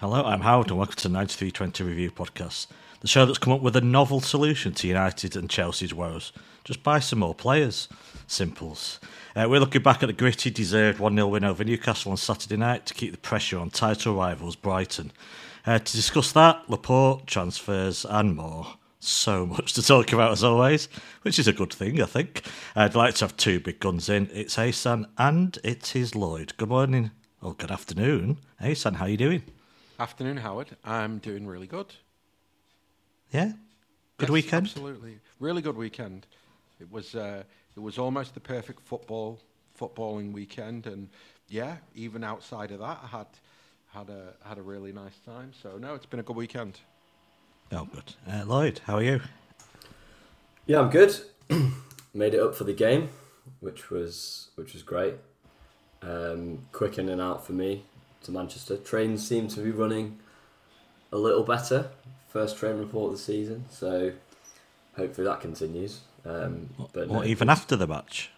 Hello, 0.00 0.24
I'm 0.24 0.40
Howard, 0.40 0.68
and 0.70 0.78
welcome 0.78 0.96
to 0.96 1.08
the 1.08 1.12
9320 1.12 1.84
Review 1.84 2.10
Podcast, 2.10 2.68
the 3.00 3.06
show 3.06 3.26
that's 3.26 3.36
come 3.36 3.52
up 3.52 3.60
with 3.60 3.76
a 3.76 3.82
novel 3.82 4.22
solution 4.22 4.72
to 4.72 4.88
United 4.88 5.36
and 5.36 5.50
Chelsea's 5.50 5.92
woes. 5.92 6.32
Just 6.64 6.82
buy 6.82 7.00
some 7.00 7.18
more 7.18 7.34
players. 7.34 7.86
Simples. 8.26 8.98
Uh, 9.36 9.46
we're 9.46 9.60
looking 9.60 9.82
back 9.82 10.02
at 10.02 10.06
the 10.06 10.14
gritty, 10.14 10.48
deserved 10.48 11.00
1 11.00 11.14
0 11.14 11.28
win 11.28 11.44
over 11.44 11.64
Newcastle 11.64 12.12
on 12.12 12.16
Saturday 12.16 12.56
night 12.56 12.86
to 12.86 12.94
keep 12.94 13.12
the 13.12 13.18
pressure 13.18 13.58
on 13.58 13.68
title 13.68 14.16
rivals 14.16 14.56
Brighton. 14.56 15.12
Uh, 15.66 15.78
to 15.78 15.92
discuss 15.92 16.32
that, 16.32 16.70
Laporte, 16.70 17.26
transfers, 17.26 18.06
and 18.08 18.34
more. 18.34 18.76
So 19.00 19.44
much 19.44 19.74
to 19.74 19.82
talk 19.82 20.14
about 20.14 20.32
as 20.32 20.42
always, 20.42 20.88
which 21.20 21.38
is 21.38 21.46
a 21.46 21.52
good 21.52 21.74
thing, 21.74 22.00
I 22.00 22.06
think. 22.06 22.46
I'd 22.74 22.94
like 22.94 23.16
to 23.16 23.26
have 23.26 23.36
two 23.36 23.60
big 23.60 23.80
guns 23.80 24.08
in. 24.08 24.30
It's 24.32 24.56
Ahsan 24.56 25.10
and 25.18 25.58
it 25.62 25.94
is 25.94 26.14
Lloyd. 26.14 26.56
Good 26.56 26.70
morning, 26.70 27.10
or 27.42 27.52
good 27.52 27.70
afternoon. 27.70 28.38
Ahsan, 28.62 28.96
how 28.96 29.04
are 29.04 29.10
you 29.10 29.18
doing? 29.18 29.42
Afternoon, 30.00 30.38
Howard. 30.38 30.78
I'm 30.82 31.18
doing 31.18 31.46
really 31.46 31.66
good. 31.66 31.92
Yeah? 33.30 33.52
Good 34.16 34.30
Yes, 34.30 34.30
weekend? 34.30 34.66
Absolutely, 34.68 35.18
really 35.40 35.60
good 35.60 35.76
weekend. 35.76 36.26
It 36.80 36.90
was 36.90 37.14
uh, 37.14 37.42
it 37.76 37.80
was 37.80 37.98
almost 37.98 38.32
the 38.32 38.40
perfect 38.40 38.80
football 38.80 39.38
footballing 39.78 40.32
weekend, 40.32 40.86
and 40.86 41.10
yeah, 41.50 41.76
even 41.94 42.24
outside 42.24 42.70
of 42.70 42.78
that, 42.78 42.98
I 43.02 43.06
had 43.08 43.26
had 43.92 44.08
a 44.08 44.32
had 44.42 44.56
a 44.56 44.62
really 44.62 44.90
nice 44.90 45.18
time. 45.18 45.52
So 45.62 45.76
no, 45.76 45.94
it's 45.94 46.06
been 46.06 46.20
a 46.20 46.22
good 46.22 46.36
weekend. 46.36 46.80
Oh, 47.70 47.84
good. 47.84 48.14
Uh, 48.26 48.44
Lloyd, 48.46 48.80
how 48.86 48.94
are 48.94 49.02
you? 49.02 49.20
Yeah, 50.64 50.80
I'm 50.80 50.88
good. 50.88 51.14
Made 52.14 52.32
it 52.32 52.40
up 52.40 52.54
for 52.54 52.64
the 52.64 52.72
game, 52.72 53.10
which 53.60 53.90
was 53.90 54.48
which 54.54 54.72
was 54.72 54.82
great. 54.82 55.16
Um, 56.00 56.60
quick 56.72 56.96
in 56.96 57.10
and 57.10 57.20
out 57.20 57.46
for 57.46 57.52
me 57.52 57.84
to 58.24 58.32
Manchester. 58.32 58.76
Trains 58.76 59.26
seem 59.26 59.48
to 59.48 59.60
be 59.60 59.70
running 59.70 60.18
a 61.12 61.18
little 61.18 61.42
better. 61.44 61.90
First 62.28 62.56
train 62.58 62.78
report 62.78 63.12
of 63.12 63.18
the 63.18 63.22
season, 63.22 63.64
so 63.70 64.12
hopefully 64.96 65.26
that 65.26 65.40
continues. 65.40 66.00
Um, 66.24 66.70
but 66.92 67.08
Or 67.08 67.20
no, 67.20 67.24
even 67.24 67.48
after 67.48 67.74
the 67.76 67.86
match? 67.86 68.30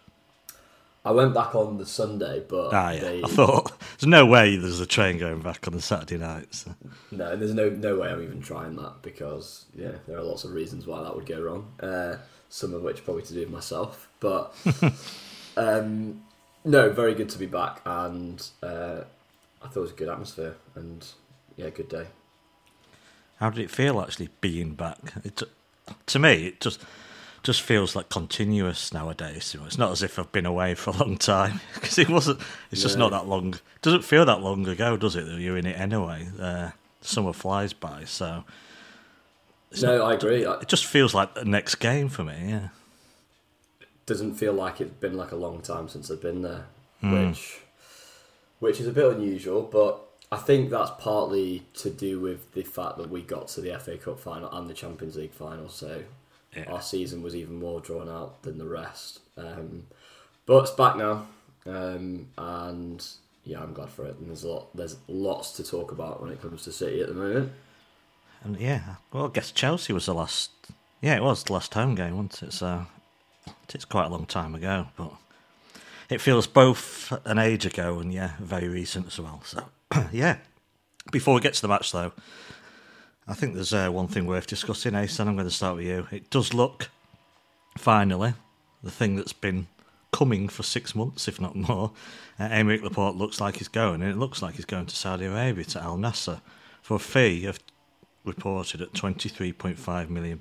I 1.05 1.11
went 1.11 1.33
back 1.33 1.53
on 1.53 1.77
the 1.77 1.85
Sunday, 1.85 2.41
but 2.47 2.73
Ah, 2.73 2.91
yeah. 2.91 2.99
they, 3.01 3.23
I 3.23 3.27
thought 3.27 3.73
there's 3.99 4.07
no 4.07 4.25
way 4.25 4.55
there's 4.55 4.79
a 4.79 4.85
train 4.85 5.17
going 5.17 5.41
back 5.41 5.67
on 5.67 5.73
the 5.73 5.81
Saturday 5.81 6.17
night. 6.17 6.55
So. 6.55 6.73
No, 7.11 7.35
there's 7.35 7.53
no 7.53 7.69
no 7.69 7.97
way 7.99 8.09
I'm 8.09 8.23
even 8.23 8.41
trying 8.41 8.77
that 8.77 9.01
because 9.01 9.65
yeah, 9.75 9.91
there 10.07 10.17
are 10.17 10.23
lots 10.23 10.45
of 10.45 10.53
reasons 10.53 10.87
why 10.87 11.03
that 11.03 11.13
would 11.13 11.25
go 11.25 11.41
wrong. 11.41 11.71
Uh, 11.79 12.15
some 12.49 12.73
of 12.73 12.83
which 12.83 13.03
probably 13.03 13.23
to 13.23 13.33
do 13.33 13.41
with 13.41 13.49
myself, 13.49 14.07
but 14.21 14.55
um, 15.57 16.23
no, 16.63 16.89
very 16.89 17.13
good 17.15 17.29
to 17.29 17.37
be 17.37 17.47
back, 17.47 17.81
and 17.85 18.47
uh, 18.61 19.01
I 19.63 19.67
thought 19.67 19.77
it 19.77 19.79
was 19.81 19.91
a 19.91 19.95
good 19.95 20.09
atmosphere 20.09 20.55
and 20.75 21.05
yeah, 21.55 21.69
good 21.69 21.89
day. 21.89 22.07
How 23.37 23.49
did 23.49 23.63
it 23.63 23.71
feel 23.71 23.99
actually 24.01 24.29
being 24.41 24.73
back? 24.75 24.99
It, 25.23 25.41
to 26.07 26.19
me, 26.19 26.47
it 26.47 26.61
just 26.61 26.81
just 27.43 27.61
feels 27.61 27.93
like 27.95 28.07
continuous 28.09 28.93
nowadays. 28.93 29.53
You 29.53 29.59
know, 29.59 29.65
It's 29.65 29.77
not 29.77 29.91
as 29.91 30.01
if 30.01 30.17
I've 30.17 30.31
been 30.31 30.45
away 30.45 30.75
for 30.75 30.91
a 30.91 30.93
long 30.97 31.17
time 31.17 31.59
because 31.73 31.97
it 31.97 32.09
wasn't. 32.09 32.39
It's 32.71 32.81
just 32.81 32.97
No. 32.97 33.09
not 33.09 33.21
that 33.23 33.27
long. 33.29 33.55
doesn't 33.81 34.03
feel 34.03 34.25
that 34.25 34.41
long 34.41 34.65
ago, 34.67 34.95
does 34.95 35.15
it? 35.17 35.25
That 35.25 35.39
you're 35.39 35.57
in 35.57 35.65
it 35.65 35.77
anyway. 35.79 36.29
Uh, 36.39 36.71
summer 37.01 37.33
flies 37.33 37.73
by, 37.73 38.05
so 38.05 38.45
no, 39.81 40.03
I 40.05 40.13
agree. 40.13 40.45
it 40.45 40.67
just 40.69 40.85
feels 40.85 41.13
like 41.13 41.33
the 41.33 41.43
next 41.45 41.75
game 41.75 42.07
for 42.07 42.23
me. 42.23 42.35
Yeah. 42.47 42.69
It 43.81 43.87
doesn't 44.05 44.35
feel 44.35 44.53
like 44.53 44.79
it's 44.79 44.91
been 44.93 45.17
like 45.17 45.31
a 45.31 45.35
long 45.35 45.61
time 45.61 45.89
since 45.89 46.09
I've 46.11 46.21
been 46.21 46.43
there, 46.43 46.65
Hmm. 47.01 47.29
which 47.29 47.59
which 48.63 48.79
is 48.79 48.87
a 48.87 48.93
bit 48.93 49.05
unusual, 49.15 49.61
but. 49.61 49.99
I 50.31 50.37
think 50.37 50.71
that's 50.71 50.89
partly 50.97 51.61
to 51.75 51.91
do 51.91 52.19
with 52.19 52.53
the 52.55 52.63
fact 52.63 52.97
that 52.97 53.07
we 53.11 53.21
got 53.21 53.49
to 53.49 53.61
the 53.61 53.77
FA 53.79 53.97
Cup 53.99 54.19
final 54.19 54.51
and 54.51 54.67
the 54.67 54.73
Champions 54.73 55.15
League 55.15 55.31
final, 55.33 55.69
so 55.69 56.01
Yeah. 56.55 56.71
our 56.71 56.81
season 56.81 57.21
was 57.21 57.35
even 57.35 57.59
more 57.59 57.79
drawn 57.79 58.09
out 58.09 58.41
than 58.41 58.57
the 58.57 58.65
rest. 58.65 59.19
Um, 59.37 59.83
but 60.47 60.63
it's 60.63 60.71
back 60.71 60.95
now, 60.97 61.27
um, 61.67 62.29
and 62.35 63.05
yeah, 63.43 63.61
I'm 63.61 63.73
glad 63.73 63.89
for 63.89 64.05
it. 64.05 64.15
And 64.17 64.27
there's 64.27 64.43
a 64.43 64.47
lot, 64.47 64.75
there's 64.75 64.95
lots 65.07 65.51
to 65.57 65.63
talk 65.63 65.91
about 65.91 66.19
when 66.19 66.31
it 66.31 66.41
comes 66.41 66.63
to 66.63 66.71
City 66.71 66.99
at 67.01 67.09
the 67.09 67.13
moment. 67.13 67.51
And 68.43 68.59
yeah, 68.59 68.95
well, 69.11 69.27
I 69.27 69.29
guess 69.29 69.51
Chelsea 69.51 69.93
was 69.93 70.07
the 70.07 70.15
last. 70.15 70.49
Yeah, 70.99 71.15
it 71.15 71.21
was 71.21 71.43
the 71.43 71.53
last 71.53 71.75
home 71.75 71.93
game, 71.93 72.15
wasn't 72.15 72.41
it? 72.41 72.53
So 72.53 72.87
it's 73.71 73.85
quite 73.85 74.05
a 74.05 74.09
long 74.09 74.25
time 74.25 74.55
ago, 74.55 74.87
but 74.97 75.11
it 76.13 76.21
feels 76.21 76.47
both 76.47 77.11
an 77.25 77.37
age 77.37 77.65
ago 77.65 77.99
and 77.99 78.13
yeah, 78.13 78.31
very 78.39 78.67
recent 78.67 79.07
as 79.07 79.19
well. 79.19 79.41
So 79.45 79.69
yeah. 80.11 80.37
Before 81.11 81.35
we 81.35 81.41
get 81.41 81.53
to 81.55 81.61
the 81.61 81.67
match, 81.67 81.91
though, 81.91 82.13
I 83.27 83.33
think 83.33 83.55
there's 83.55 83.73
uh, 83.73 83.89
one 83.89 84.07
thing 84.07 84.25
worth 84.25 84.47
discussing. 84.47 84.95
Ace, 84.95 85.19
and 85.19 85.29
I'm 85.29 85.35
going 85.35 85.47
to 85.47 85.53
start 85.53 85.75
with 85.75 85.85
you. 85.85 86.07
It 86.11 86.29
does 86.29 86.53
look 86.53 86.89
finally 87.77 88.33
the 88.81 88.91
thing 88.91 89.15
that's 89.15 89.33
been 89.33 89.67
coming 90.11 90.47
for 90.47 90.63
six 90.63 90.95
months, 90.95 91.27
if 91.27 91.41
not 91.41 91.55
more. 91.55 91.91
Uh, 92.39 92.47
Aymeric 92.47 92.81
Laporte 92.83 93.15
looks 93.15 93.41
like 93.41 93.57
he's 93.57 93.67
going, 93.67 94.01
and 94.01 94.11
it 94.11 94.17
looks 94.17 94.41
like 94.41 94.55
he's 94.55 94.65
going 94.65 94.85
to 94.85 94.95
Saudi 94.95 95.25
Arabia 95.25 95.65
to 95.65 95.81
Al 95.81 95.97
Nassr 95.97 96.41
for 96.81 96.95
a 96.95 96.99
fee 96.99 97.45
of 97.45 97.59
reported 98.23 98.81
at 98.81 98.93
£23.5 98.93 100.09
million. 100.09 100.39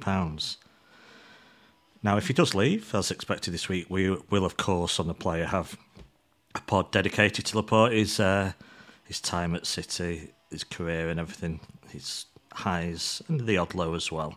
Now, 2.02 2.16
if 2.16 2.26
he 2.26 2.34
does 2.34 2.54
leave, 2.54 2.94
as 2.94 3.10
expected 3.10 3.54
this 3.54 3.68
week, 3.68 3.86
we 3.88 4.10
will, 4.10 4.44
of 4.44 4.56
course, 4.56 4.98
on 4.98 5.06
the 5.06 5.14
player 5.14 5.46
have 5.46 5.78
a 6.54 6.60
pod 6.60 6.90
dedicated 6.90 7.46
to 7.46 7.56
Laporte, 7.56 7.92
his, 7.92 8.18
uh, 8.18 8.52
his 9.04 9.20
time 9.20 9.54
at 9.54 9.66
City, 9.66 10.32
his 10.50 10.64
career 10.64 11.08
and 11.08 11.20
everything, 11.20 11.60
his 11.88 12.26
highs 12.52 13.22
and 13.28 13.46
the 13.46 13.56
odd 13.56 13.74
low 13.74 13.94
as 13.94 14.10
well. 14.10 14.36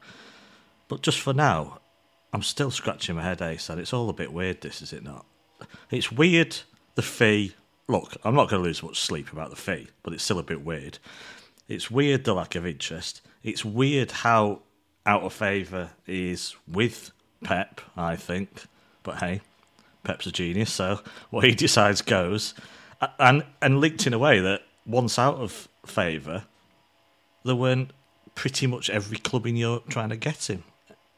But 0.88 1.02
just 1.02 1.20
for 1.20 1.34
now, 1.34 1.80
I'm 2.34 2.44
still 2.44 2.70
scratching 2.70 3.16
my 3.16 3.24
head, 3.24 3.42
Ace, 3.42 3.70
and 3.70 3.80
it's 3.80 3.94
all 3.94 4.10
a 4.10 4.14
bit 4.14 4.32
weird, 4.32 4.62
this, 4.62 4.82
is 4.82 4.94
it 4.94 5.04
not? 5.04 5.26
It's 5.90 6.12
weird, 6.12 6.56
the 6.94 7.02
fee. 7.02 7.56
Look, 7.88 8.16
I'm 8.24 8.36
not 8.36 8.50
going 8.50 8.62
to 8.62 8.68
lose 8.68 8.84
much 8.84 9.00
sleep 9.00 9.32
about 9.32 9.50
the 9.50 9.56
fee, 9.56 9.88
but 10.04 10.14
it's 10.14 10.24
still 10.24 10.40
a 10.40 10.44
bit 10.44 10.64
weird. 10.64 11.00
It's 11.68 11.90
weird 11.90 12.26
the 12.26 12.36
lack 12.36 12.56
of 12.56 12.68
interest. 12.68 13.22
It's 13.42 13.66
weird 13.66 14.12
how 14.12 14.62
out 15.06 15.24
of 15.24 15.34
favour 15.34 15.92
he 16.06 16.32
is 16.32 16.56
with 16.68 17.12
Pep, 17.46 17.80
I 17.96 18.16
think. 18.16 18.66
But 19.04 19.18
hey, 19.18 19.42
Pep's 20.04 20.26
a 20.26 20.32
genius, 20.32 20.74
so 20.74 21.02
what 21.30 21.46
he 21.46 21.56
decides 21.66 22.02
goes. 22.02 22.54
And 23.20 23.44
and 23.62 23.80
linked 23.80 24.08
in 24.08 24.14
a 24.14 24.20
way 24.20 24.40
that 24.40 24.64
once 24.86 25.20
out 25.20 25.36
of 25.36 25.68
favour, 25.86 26.44
there 27.44 27.56
weren't 27.56 27.92
pretty 28.34 28.68
much 28.68 28.90
every 28.90 29.18
club 29.18 29.46
in 29.46 29.56
Europe 29.56 29.90
trying 29.90 30.10
to 30.10 30.18
get 30.18 30.50
him, 30.50 30.64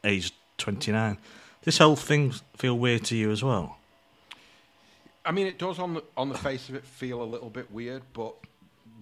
aged 0.04 0.34
29. 0.58 1.18
This 1.62 1.78
whole 1.78 1.96
thing 1.96 2.32
feel 2.56 2.78
weird 2.78 3.04
to 3.06 3.16
you 3.16 3.30
as 3.30 3.42
well? 3.42 3.78
I 5.24 5.32
mean, 5.32 5.46
it 5.46 5.58
does 5.58 5.78
on 5.78 5.94
the 5.94 6.04
on 6.16 6.28
the 6.28 6.38
face 6.38 6.68
of 6.68 6.74
it 6.74 6.84
feel 6.84 7.22
a 7.22 7.24
little 7.24 7.50
bit 7.50 7.70
weird, 7.72 8.02
but 8.12 8.34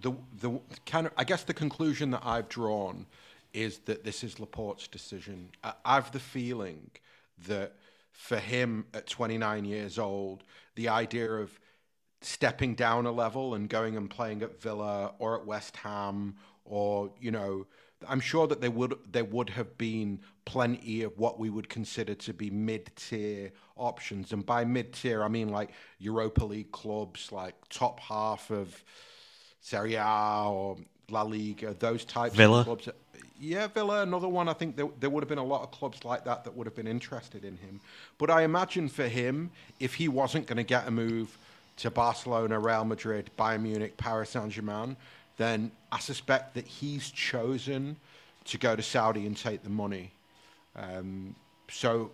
the 0.03 0.13
the 0.41 0.61
kind 0.85 1.07
of 1.07 1.13
I 1.17 1.25
guess 1.25 1.43
the 1.43 1.55
conclusion 1.55 2.13
that 2.13 2.23
I've 2.25 2.49
drawn 2.49 3.07
is 3.53 3.79
that 3.87 4.05
this 4.05 4.23
is 4.23 4.39
Laporte's 4.39 4.87
decision. 4.87 5.49
I, 5.65 5.73
I've 5.85 6.13
the 6.13 6.21
feeling 6.21 6.91
that 7.47 7.75
for 8.13 8.39
him 8.39 8.87
at 8.95 9.07
29 9.07 9.65
years 9.65 9.99
old, 9.99 10.45
the 10.75 10.89
idea 10.89 11.31
of 11.31 11.59
stepping 12.23 12.75
down 12.75 13.07
a 13.07 13.13
level 13.13 13.55
and 13.55 13.69
going 13.69 13.97
and 13.97 14.11
playing 14.11 14.43
at 14.43 14.61
Villa 14.61 15.13
or 15.19 15.39
at 15.39 15.47
West 15.47 15.77
Ham 15.77 16.35
or 16.65 17.13
you 17.21 17.31
know 17.31 17.67
I'm 18.09 18.21
sure 18.21 18.47
that 18.47 18.61
there 18.61 18.71
would 18.71 18.95
there 19.11 19.25
would 19.25 19.51
have 19.51 19.79
been 19.79 20.21
plenty 20.45 21.03
of 21.03 21.17
what 21.19 21.39
we 21.39 21.51
would 21.51 21.69
consider 21.69 22.15
to 22.15 22.35
be 22.35 22.51
mid-tier 22.51 23.53
options. 23.77 24.33
And 24.33 24.45
by 24.45 24.65
mid-tier 24.65 25.23
I 25.23 25.29
mean 25.29 25.49
like 25.49 25.73
Europa 25.99 26.45
League 26.45 26.73
clubs 26.73 27.33
like 27.33 27.55
top 27.69 28.01
half 28.01 28.51
of 28.51 28.85
Serie 29.61 29.95
A 29.95 30.45
or 30.49 30.77
La 31.11 31.23
Liga 31.23 31.75
those 31.79 32.05
types 32.05 32.35
Villa. 32.35 32.61
of 32.61 32.67
clubs 32.67 32.89
yeah, 33.39 33.67
Villa, 33.67 34.03
another 34.03 34.29
one. 34.29 34.49
I 34.49 34.53
think 34.55 34.77
there, 34.77 34.89
there 34.99 35.11
would 35.11 35.23
have 35.23 35.29
been 35.29 35.39
a 35.39 35.45
lot 35.45 35.63
of 35.63 35.71
clubs 35.71 36.05
like 36.05 36.25
that 36.25 36.45
that 36.45 36.57
would 36.57 36.67
have 36.67 36.75
been 36.75 36.87
interested 36.87 37.45
in 37.45 37.57
him. 37.59 37.81
But 38.19 38.31
I 38.31 38.43
imagine 38.43 38.89
for 38.89 39.09
him, 39.09 39.51
if 39.79 39.95
he 39.95 40.09
wasn't 40.09 40.47
going 40.47 40.57
to 40.57 40.63
get 40.63 40.89
a 40.89 40.91
move 40.91 41.37
to 41.79 41.91
Barcelona, 41.91 42.59
Real 42.59 42.85
Madrid, 42.85 43.31
Bayern 43.39 43.63
Munich, 43.63 43.97
Paris 43.97 44.31
Saint 44.31 44.51
Germain, 44.51 44.97
then 45.37 45.71
I 45.93 45.99
suspect 45.99 46.55
that 46.55 46.67
he's 46.67 47.11
chosen 47.11 47.97
to 48.45 48.59
go 48.59 48.75
to 48.75 48.83
Saudi 48.83 49.27
and 49.27 49.37
take 49.37 49.63
the 49.63 49.71
money. 49.71 50.13
Um, 50.75 51.35
so, 51.69 52.11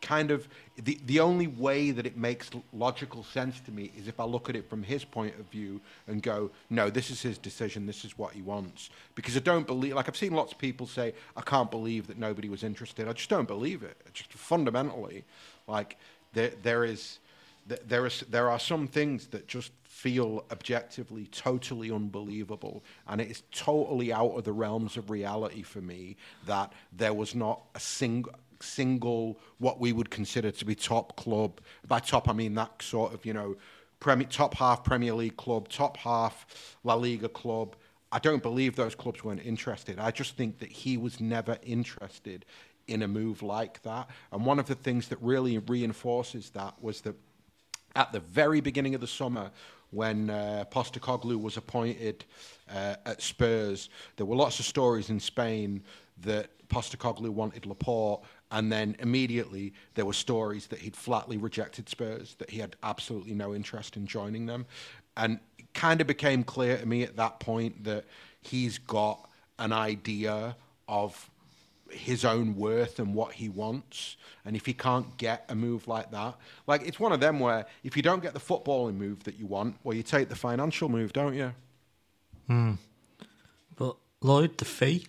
kind 0.00 0.30
of 0.30 0.48
the 0.76 0.98
the 1.06 1.20
only 1.20 1.46
way 1.46 1.90
that 1.90 2.06
it 2.06 2.16
makes 2.16 2.50
logical 2.72 3.24
sense 3.24 3.60
to 3.60 3.72
me 3.72 3.90
is 3.96 4.08
if 4.08 4.20
I 4.20 4.24
look 4.24 4.48
at 4.48 4.56
it 4.56 4.68
from 4.68 4.82
his 4.82 5.04
point 5.04 5.38
of 5.38 5.46
view 5.46 5.80
and 6.06 6.22
go, 6.22 6.50
no, 6.70 6.88
this 6.90 7.10
is 7.10 7.20
his 7.20 7.38
decision, 7.38 7.86
this 7.86 8.04
is 8.04 8.16
what 8.16 8.32
he 8.32 8.42
wants. 8.42 8.90
Because 9.14 9.36
I 9.36 9.40
don't 9.40 9.66
believe, 9.66 9.94
like 9.94 10.08
I've 10.08 10.16
seen 10.16 10.32
lots 10.32 10.52
of 10.52 10.58
people 10.58 10.86
say, 10.86 11.14
I 11.36 11.40
can't 11.42 11.70
believe 11.70 12.06
that 12.06 12.18
nobody 12.18 12.48
was 12.48 12.62
interested. 12.62 13.08
I 13.08 13.12
just 13.12 13.30
don't 13.30 13.48
believe 13.48 13.82
it. 13.82 13.96
Just 14.12 14.32
fundamentally, 14.32 15.24
like 15.66 15.96
there 16.32 16.52
there 16.62 16.84
is 16.84 17.18
th- 17.68 17.82
there 17.86 18.06
is 18.06 18.24
there 18.30 18.48
are 18.50 18.60
some 18.60 18.86
things 18.86 19.26
that 19.28 19.48
just 19.48 19.72
feel 19.84 20.44
objectively 20.52 21.26
totally 21.26 21.90
unbelievable, 21.90 22.84
and 23.08 23.20
it 23.20 23.30
is 23.30 23.42
totally 23.50 24.12
out 24.12 24.30
of 24.36 24.44
the 24.44 24.52
realms 24.52 24.96
of 24.96 25.10
reality 25.10 25.62
for 25.62 25.80
me 25.80 26.16
that 26.46 26.72
there 26.92 27.14
was 27.14 27.34
not 27.34 27.62
a 27.74 27.80
single 27.80 28.32
single 28.60 29.38
what 29.58 29.80
we 29.80 29.92
would 29.92 30.10
consider 30.10 30.50
to 30.50 30.64
be 30.64 30.74
top 30.74 31.16
club. 31.16 31.60
By 31.86 32.00
top, 32.00 32.28
I 32.28 32.32
mean 32.32 32.54
that 32.54 32.82
sort 32.82 33.14
of 33.14 33.24
you 33.24 33.32
know, 33.32 33.56
Premier, 34.00 34.26
top 34.26 34.54
half 34.54 34.84
Premier 34.84 35.14
League 35.14 35.36
club, 35.36 35.68
top 35.68 35.96
half 35.96 36.76
La 36.84 36.94
Liga 36.94 37.28
club. 37.28 37.76
I 38.10 38.18
don't 38.18 38.42
believe 38.42 38.76
those 38.76 38.94
clubs 38.94 39.22
weren't 39.22 39.44
interested. 39.44 39.98
I 39.98 40.10
just 40.10 40.36
think 40.36 40.58
that 40.60 40.70
he 40.70 40.96
was 40.96 41.20
never 41.20 41.58
interested 41.62 42.44
in 42.86 43.02
a 43.02 43.08
move 43.08 43.42
like 43.42 43.82
that. 43.82 44.08
And 44.32 44.46
one 44.46 44.58
of 44.58 44.66
the 44.66 44.74
things 44.74 45.08
that 45.08 45.18
really 45.20 45.58
reinforces 45.58 46.50
that 46.50 46.74
was 46.80 47.02
that 47.02 47.14
at 47.94 48.12
the 48.12 48.20
very 48.20 48.60
beginning 48.60 48.94
of 48.94 49.00
the 49.00 49.06
summer, 49.06 49.50
when 49.90 50.30
uh, 50.30 50.64
Postecoglou 50.70 51.40
was 51.40 51.56
appointed 51.56 52.24
uh, 52.70 52.96
at 53.06 53.22
Spurs, 53.22 53.88
there 54.16 54.26
were 54.26 54.36
lots 54.36 54.58
of 54.58 54.66
stories 54.66 55.10
in 55.10 55.20
Spain 55.20 55.82
that 56.22 56.50
Postecoglou 56.68 57.30
wanted 57.30 57.66
Laporte, 57.66 58.22
and 58.50 58.72
then 58.72 58.96
immediately 58.98 59.74
there 59.94 60.06
were 60.06 60.12
stories 60.12 60.68
that 60.68 60.78
he'd 60.78 60.96
flatly 60.96 61.36
rejected 61.36 61.88
Spurs, 61.88 62.34
that 62.38 62.50
he 62.50 62.58
had 62.58 62.76
absolutely 62.82 63.34
no 63.34 63.54
interest 63.54 63.96
in 63.96 64.06
joining 64.06 64.46
them. 64.46 64.66
And 65.16 65.38
it 65.58 65.72
kind 65.74 66.00
of 66.00 66.06
became 66.06 66.44
clear 66.44 66.78
to 66.78 66.86
me 66.86 67.02
at 67.02 67.16
that 67.16 67.40
point 67.40 67.84
that 67.84 68.04
he's 68.40 68.78
got 68.78 69.28
an 69.58 69.72
idea 69.72 70.56
of 70.88 71.30
his 71.90 72.24
own 72.24 72.54
worth 72.56 72.98
and 72.98 73.14
what 73.14 73.32
he 73.32 73.48
wants. 73.48 74.16
And 74.44 74.56
if 74.56 74.66
he 74.66 74.72
can't 74.72 75.16
get 75.16 75.44
a 75.48 75.54
move 75.54 75.88
like 75.88 76.10
that, 76.12 76.36
like 76.66 76.86
it's 76.86 77.00
one 77.00 77.12
of 77.12 77.20
them 77.20 77.40
where 77.40 77.66
if 77.82 77.96
you 77.96 78.02
don't 78.02 78.22
get 78.22 78.34
the 78.34 78.40
footballing 78.40 78.96
move 78.96 79.24
that 79.24 79.38
you 79.38 79.46
want, 79.46 79.76
well, 79.84 79.96
you 79.96 80.02
take 80.02 80.28
the 80.28 80.36
financial 80.36 80.88
move, 80.88 81.12
don't 81.12 81.34
you? 81.34 81.52
Hmm. 82.46 82.74
But 83.76 83.96
Lloyd, 84.22 84.58
the 84.58 84.64
fee 84.64 85.06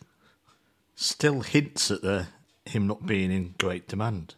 still 0.96 1.42
hints 1.42 1.90
at 1.92 2.02
the 2.02 2.28
him 2.66 2.88
not 2.88 3.06
being 3.06 3.32
in 3.32 3.56
great 3.58 3.88
demand. 3.88 4.36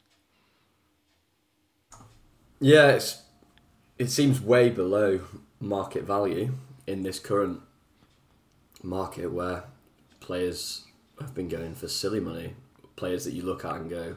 Yeah, 2.59 2.89
it's, 2.89 3.23
it 3.97 4.09
seems 4.09 4.39
way 4.41 4.69
below 4.69 5.21
market 5.59 6.03
value 6.03 6.53
in 6.87 7.03
this 7.03 7.19
current 7.19 7.59
market 8.83 9.31
where 9.31 9.63
players 10.19 10.85
have 11.19 11.33
been 11.33 11.47
going 11.47 11.73
for 11.75 11.87
silly 11.87 12.19
money. 12.19 12.53
Players 12.95 13.25
that 13.25 13.33
you 13.33 13.43
look 13.43 13.65
at 13.65 13.75
and 13.75 13.89
go, 13.89 14.15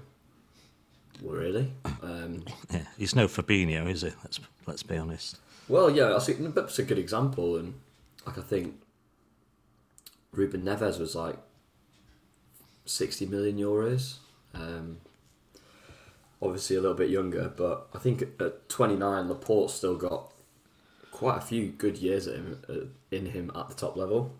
well, 1.23 1.37
really? 1.37 1.73
Um, 2.03 2.45
Yeah, 2.71 2.85
he's 2.99 3.15
no 3.15 3.27
Fabinho, 3.27 3.89
is 3.91 4.03
he? 4.03 4.11
Let's 4.23 4.41
let's 4.67 4.83
be 4.83 4.97
honest. 4.97 5.39
well, 5.69 5.91
yeah, 5.91 6.15
I 6.17 6.19
think 6.19 6.55
that's 6.55 6.79
a 6.79 6.83
good 6.83 6.99
example. 6.99 7.57
And 7.57 7.75
like 8.27 8.37
I 8.37 8.43
think 8.43 8.75
Ruben 10.33 10.63
Neves 10.63 10.99
was 10.99 11.15
like 11.15 11.39
60 12.85 13.27
million 13.27 13.59
euros. 13.59 14.17
Um, 14.55 14.99
obviously 16.41 16.77
a 16.77 16.81
little 16.81 16.97
bit 16.97 17.11
younger, 17.11 17.53
but 17.57 17.89
I 17.95 17.99
think 17.99 18.23
at 18.41 18.69
29, 18.69 19.29
Laporte 19.29 19.71
still 19.71 19.97
got 19.97 20.31
quite 21.11 21.39
a 21.39 21.41
few 21.41 21.69
good 21.69 21.97
years 21.99 22.27
him, 22.27 22.63
uh, 22.69 22.87
in 23.11 23.27
him 23.27 23.51
at 23.55 23.69
the 23.69 23.75
top 23.75 23.97
level. 23.97 24.33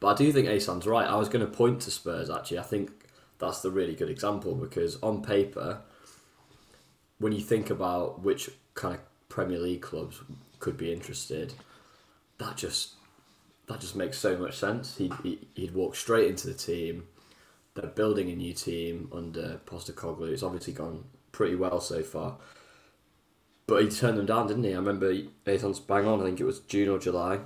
But 0.00 0.08
I 0.08 0.16
do 0.16 0.32
think 0.32 0.48
Ahsan's 0.48 0.86
right. 0.86 1.06
I 1.08 1.16
was 1.16 1.28
going 1.28 1.44
to 1.44 1.50
point 1.50 1.80
to 1.82 1.90
Spurs 1.90 2.28
actually. 2.30 2.58
I 2.58 2.62
think 2.64 2.90
that's 3.38 3.60
the 3.60 3.70
really 3.70 3.94
good 3.94 4.10
example 4.10 4.54
because 4.54 5.00
on 5.02 5.22
paper, 5.22 5.80
when 7.18 7.32
you 7.32 7.40
think 7.40 7.70
about 7.70 8.22
which 8.22 8.50
kind 8.74 8.94
of 8.94 9.00
Premier 9.28 9.58
League 9.58 9.82
clubs 9.82 10.20
could 10.58 10.76
be 10.76 10.92
interested, 10.92 11.54
that 12.38 12.56
just 12.56 12.94
that 13.68 13.80
just 13.80 13.94
makes 13.94 14.18
so 14.18 14.36
much 14.36 14.56
sense. 14.56 14.96
He'd, 14.96 15.14
he- 15.22 15.48
he'd 15.54 15.72
walk 15.74 15.94
straight 15.94 16.28
into 16.28 16.48
the 16.48 16.54
team. 16.54 17.04
They're 17.74 17.86
building 17.86 18.30
a 18.30 18.36
new 18.36 18.52
team 18.52 19.08
under 19.12 19.60
Postecoglou. 19.66 20.30
It's 20.32 20.42
obviously 20.42 20.74
gone 20.74 21.04
pretty 21.32 21.54
well 21.54 21.80
so 21.80 22.02
far. 22.02 22.36
But 23.66 23.82
he 23.82 23.88
turned 23.88 24.18
them 24.18 24.26
down, 24.26 24.48
didn't 24.48 24.64
he? 24.64 24.74
I 24.74 24.76
remember 24.76 25.14
Ahsan's 25.46 25.80
bang 25.80 26.06
on. 26.06 26.20
I 26.20 26.24
think 26.24 26.40
it 26.40 26.44
was 26.44 26.60
June 26.60 26.88
or 26.88 26.98
July. 26.98 27.40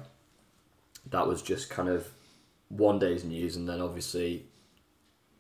That 1.11 1.29
was 1.29 1.43
just 1.43 1.71
kind 1.71 1.89
of 1.89 2.09
one 2.69 2.99
day's 2.99 3.25
news, 3.25 3.55
and 3.55 3.69
then 3.69 3.81
obviously 3.81 4.47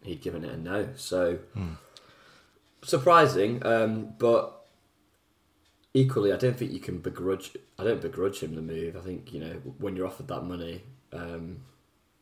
he'd 0.02 0.20
given 0.20 0.44
it 0.44 0.52
a 0.52 0.56
no. 0.56 0.88
So 0.96 1.38
surprising, 2.84 3.64
um, 3.66 4.14
but 4.18 4.66
equally, 5.94 6.32
I 6.32 6.36
don't 6.36 6.56
think 6.56 6.72
you 6.72 6.78
can 6.78 6.98
begrudge. 6.98 7.56
I 7.78 7.84
don't 7.84 8.00
begrudge 8.00 8.40
him 8.40 8.54
the 8.54 8.62
move. 8.62 8.96
I 8.96 9.00
think 9.00 9.32
you 9.32 9.40
know 9.40 9.54
when 9.78 9.96
you're 9.96 10.06
offered 10.06 10.28
that 10.28 10.42
money, 10.42 10.82
um, 11.12 11.62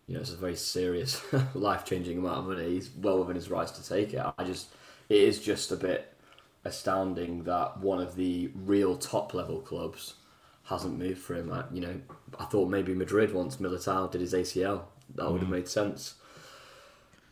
you 0.06 0.14
know 0.14 0.20
it's 0.20 0.32
a 0.32 0.36
very 0.36 0.56
serious, 0.56 1.22
life 1.54 1.84
changing 1.84 2.18
amount 2.18 2.38
of 2.38 2.44
money. 2.46 2.70
He's 2.74 2.90
well 2.90 3.18
within 3.18 3.36
his 3.36 3.50
rights 3.50 3.72
to 3.72 3.88
take 3.88 4.14
it. 4.14 4.24
I 4.38 4.44
just, 4.44 4.68
it 5.08 5.20
is 5.20 5.40
just 5.40 5.72
a 5.72 5.76
bit 5.76 6.12
astounding 6.64 7.44
that 7.44 7.78
one 7.78 8.00
of 8.00 8.16
the 8.16 8.50
real 8.54 8.96
top 8.96 9.34
level 9.34 9.60
clubs 9.60 10.14
hasn't 10.64 10.98
moved 10.98 11.20
for 11.20 11.34
him. 11.34 11.52
I, 11.52 11.64
you 11.72 11.80
know, 11.80 12.00
I 12.38 12.44
thought 12.44 12.68
maybe 12.68 12.94
Madrid 12.94 13.34
once 13.34 13.56
Militao 13.56 14.10
did 14.10 14.20
his 14.20 14.32
ACL. 14.32 14.82
That 15.14 15.30
would 15.30 15.42
have 15.42 15.50
made 15.50 15.68
sense. 15.68 16.14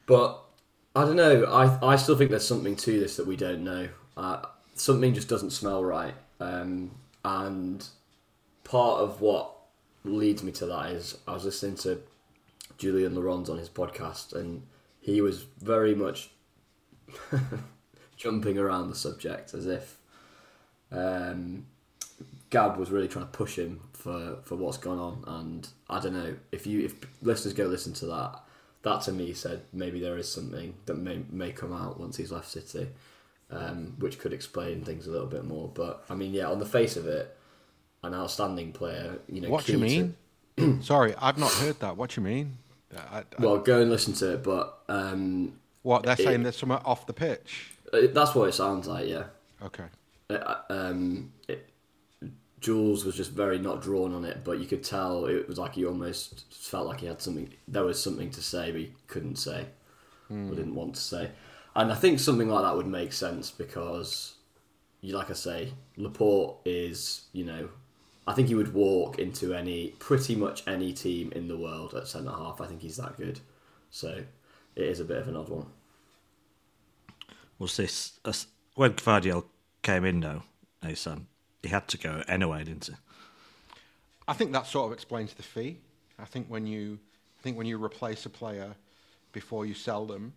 But 0.07 0.43
I 0.95 1.05
don't 1.05 1.17
know. 1.17 1.45
I 1.45 1.93
I 1.93 1.97
still 1.97 2.17
think 2.17 2.31
there's 2.31 2.47
something 2.47 2.77
to 2.77 3.01
this 3.01 3.17
that 3.17 3.27
we 3.27 3.37
don't 3.37 3.65
know. 3.65 3.89
Uh, 4.17 4.43
something 4.75 5.15
just 5.15 5.29
doesn't 5.29 5.51
smell 5.51 5.83
right. 5.83 6.15
Um, 6.41 6.91
and 7.25 7.87
part 8.65 9.01
of 9.01 9.21
what 9.21 9.51
leads 10.05 10.43
me 10.43 10.53
to 10.53 10.67
that 10.67 10.91
is 10.91 11.17
I 11.27 11.33
was 11.33 11.45
listening 11.45 11.77
to 11.77 12.01
Julien 12.83 13.15
Laurens 13.15 13.49
on 13.49 13.59
his 13.59 13.69
podcast, 13.69 14.33
and 14.35 14.63
he 15.01 15.21
was 15.21 15.45
very 15.61 15.95
much 15.95 16.31
jumping 18.17 18.59
around 18.59 18.91
the 18.91 18.97
subject 18.97 19.55
as 19.55 19.67
if 19.67 19.99
um, 20.91 21.67
Gab 22.51 22.77
was 22.77 22.91
really 22.91 23.07
trying 23.09 23.27
to 23.27 23.31
push 23.31 23.57
him 23.57 23.81
for, 23.93 24.39
for 24.43 24.57
what's 24.57 24.79
gone 24.79 24.99
on. 24.99 25.25
And 25.27 25.69
I 25.89 26.01
don't 26.01 26.13
know 26.15 26.35
if 26.51 26.67
you 26.67 26.85
if 26.85 26.95
listeners 27.23 27.55
go 27.55 27.67
listen 27.67 27.93
to 27.95 28.07
that, 28.07 28.41
that 28.83 29.03
to 29.03 29.13
me 29.13 29.33
said 29.33 29.63
maybe 29.73 30.01
there 30.01 30.19
is 30.19 30.31
something 30.31 30.75
that 30.87 30.95
may 30.99 31.23
may 31.31 31.53
come 31.53 31.73
out 31.73 32.01
once 32.01 32.17
he's 32.17 32.33
left 32.33 32.49
City, 32.51 32.89
um, 33.51 33.95
which 34.01 34.19
could 34.19 34.33
explain 34.33 34.83
things 34.85 35.07
a 35.07 35.11
little 35.13 35.29
bit 35.29 35.45
more. 35.45 35.69
But 35.73 36.05
I 36.11 36.15
mean, 36.17 36.33
yeah, 36.33 36.49
on 36.51 36.59
the 36.59 36.67
face 36.67 36.97
of 36.97 37.07
it, 37.07 37.37
an 38.03 38.13
outstanding 38.13 38.73
player. 38.73 39.19
You 39.29 39.41
know, 39.43 39.51
What 39.51 39.65
do 39.67 39.73
you 39.73 39.79
key 39.79 39.89
to- 39.99 40.03
mean? 40.03 40.17
Sorry, 40.83 41.15
I've 41.19 41.39
not 41.39 41.51
heard 41.53 41.81
that. 41.81 41.97
What 41.97 42.11
do 42.11 42.21
you 42.21 42.27
mean? 42.27 42.59
I, 42.97 43.19
I, 43.19 43.25
well, 43.39 43.59
go 43.59 43.81
and 43.81 43.91
listen 43.91 44.13
to 44.15 44.35
it, 44.35 44.43
but 44.43 44.79
um, 44.89 45.59
what 45.83 46.03
they're 46.05 46.13
it- 46.13 46.19
saying? 46.19 46.43
There's 46.43 46.57
something 46.57 46.79
off 46.85 47.07
the 47.07 47.13
pitch. 47.13 47.71
uh, 47.93 48.03
that's 48.13 48.35
what 48.35 48.49
it 48.49 48.53
sounds 48.53 48.87
like. 48.87 49.09
Yeah. 49.09 49.25
Okay. 49.63 49.85
Uh, 50.31 50.55
um, 50.71 51.33
it, 51.49 51.69
Jules 52.61 53.05
was 53.05 53.17
just 53.17 53.33
very 53.33 53.59
not 53.59 53.83
drawn 53.83 54.15
on 54.15 54.25
it, 54.25 54.45
but 54.45 54.59
you 54.61 54.67
could 54.67 54.85
tell 54.85 55.27
it 55.27 55.49
was 55.49 55.59
like 55.59 55.75
he 55.75 55.85
almost 55.85 56.45
felt 56.55 56.87
like 56.87 57.01
he 57.01 57.07
had 57.07 57.21
something. 57.21 57.53
There 57.67 57.85
was 57.85 58.03
something 58.03 58.31
to 58.31 58.43
say, 58.43 58.71
but 58.71 58.81
he 58.81 58.93
couldn't 59.09 59.37
say, 59.37 59.67
or 60.31 60.55
didn't 60.55 60.75
want 60.75 60.95
to 60.95 61.01
say. 61.01 61.31
And 61.75 61.91
I 61.91 61.95
think 61.95 62.21
something 62.21 62.49
like 62.49 62.63
that 62.65 62.77
would 62.77 62.87
make 62.87 63.13
sense 63.13 63.51
because, 63.51 64.35
like 65.03 65.31
I 65.31 65.35
say, 65.35 65.73
Laporte 65.97 66.59
is 66.65 67.23
you 67.33 67.45
know, 67.45 67.69
I 68.27 68.35
think 68.35 68.49
he 68.49 68.55
would 68.55 68.73
walk 68.73 69.19
into 69.19 69.53
any 69.53 69.89
pretty 69.99 70.37
much 70.37 70.67
any 70.67 70.93
team 70.93 71.33
in 71.33 71.49
the 71.49 71.57
world 71.57 71.95
at 71.95 72.07
centre 72.07 72.31
half. 72.31 72.61
I 72.61 72.67
think 72.67 72.83
he's 72.83 72.97
that 72.97 73.17
good, 73.17 73.41
so 73.91 74.25
it 74.77 74.85
is 74.85 75.01
a 75.01 75.05
bit 75.05 75.19
of 75.19 75.29
an 75.29 75.37
odd 75.37 75.49
one. 75.49 75.67
Was 77.59 77.77
this 77.77 78.19
a 78.25 78.31
s 78.31 78.47
when 78.75 78.93
Gvardiol 78.95 79.45
came 79.83 80.05
in? 80.05 80.21
though, 80.21 80.43
Ahsan, 80.83 81.27
he 81.63 81.69
had 81.69 81.89
to 81.89 81.99
go 81.99 82.23
anyway, 82.29 82.65
didn't 82.65 82.87
he? 82.87 82.95
I 84.29 84.35
think 84.35 84.53
that 84.53 84.67
sort 84.67 84.87
of 84.87 84.93
explains 84.93 85.35
the 85.35 85.43
fee. 85.43 85.79
I 86.19 86.25
think 86.25 86.47
when 86.47 86.67
you 86.67 86.99
I 87.39 87.43
think 87.43 87.59
when 87.59 87.67
you 87.67 87.83
replace 87.83 88.25
a 88.25 88.31
player 88.31 88.75
before 89.33 89.67
you 89.67 89.75
sell 89.75 90.07
them, 90.07 90.33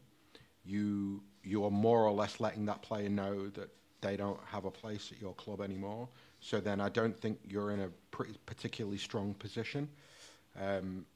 you 0.64 1.22
you 1.44 1.64
are 1.66 1.72
more 1.72 2.04
or 2.04 2.12
less 2.12 2.40
letting 2.40 2.66
that 2.66 2.82
player 2.82 3.10
know 3.10 3.48
that 3.50 3.70
they 4.02 4.18
don't 4.18 4.40
have 4.48 4.66
a 4.66 4.72
place 4.72 5.12
at 5.12 5.22
your 5.22 5.34
club 5.36 5.62
anymore. 5.62 6.10
So 6.46 6.60
then 6.60 6.80
I 6.80 6.90
don't 6.90 7.20
think 7.20 7.40
you're 7.44 7.72
in 7.72 7.80
a 7.80 7.90
particularly 8.46 9.00
strong 9.00 9.34
position. 9.34 9.90
Um, 10.62 11.08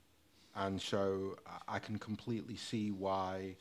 and 0.56 0.82
so 0.82 1.38
I- 1.46 1.76
I 1.76 1.80
can 1.80 2.00
completely 2.00 2.56
see 2.56 2.90
why. 2.90 3.56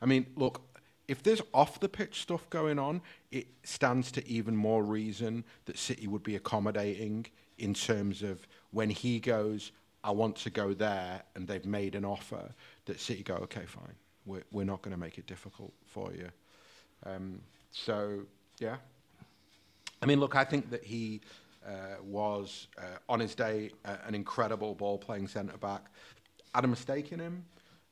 I 0.00 0.06
mean, 0.06 0.26
look, 0.34 0.62
if 1.06 1.22
there's 1.22 1.40
off 1.54 1.78
the 1.78 1.88
pitch 1.88 2.22
stuff 2.22 2.50
going 2.50 2.80
on, 2.80 3.02
it 3.30 3.46
stands 3.62 4.10
to 4.12 4.26
even 4.26 4.56
more 4.56 4.82
reason 4.82 5.44
that 5.66 5.78
City 5.78 6.08
would 6.08 6.24
be 6.24 6.34
accommodating 6.34 7.26
in 7.56 7.72
terms 7.72 8.24
of 8.24 8.44
when 8.72 8.90
he 8.90 9.20
goes, 9.20 9.70
I 10.02 10.10
want 10.10 10.34
to 10.38 10.50
go 10.50 10.74
there, 10.74 11.22
and 11.36 11.46
they've 11.46 11.64
made 11.64 11.94
an 11.94 12.04
offer, 12.04 12.52
that 12.86 12.98
City 12.98 13.22
go, 13.22 13.34
okay, 13.34 13.64
fine, 13.64 13.94
we're, 14.26 14.42
we're 14.50 14.64
not 14.64 14.82
going 14.82 14.90
to 14.90 15.00
make 15.00 15.18
it 15.18 15.28
difficult 15.28 15.72
for 15.86 16.12
you. 16.12 16.28
Um, 17.06 17.42
so, 17.70 18.26
yeah. 18.58 18.78
I 20.02 20.06
mean, 20.06 20.18
look, 20.18 20.34
I 20.34 20.44
think 20.44 20.70
that 20.70 20.82
he 20.82 21.20
uh, 21.66 22.02
was 22.02 22.66
uh, 22.76 22.98
on 23.08 23.20
his 23.20 23.34
day 23.34 23.70
uh, 23.84 23.96
an 24.06 24.14
incredible 24.14 24.74
ball 24.74 24.98
playing 24.98 25.28
centre 25.28 25.56
back. 25.56 25.86
Had 26.54 26.64
a 26.64 26.68
mistake 26.68 27.12
in 27.12 27.20
him, 27.20 27.44